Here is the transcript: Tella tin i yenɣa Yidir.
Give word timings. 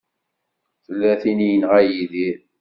Tella 0.85 1.11
tin 1.21 1.39
i 1.45 1.47
yenɣa 1.49 1.79
Yidir. 1.81 2.37